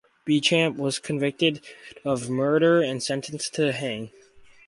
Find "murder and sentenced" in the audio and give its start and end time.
2.31-3.53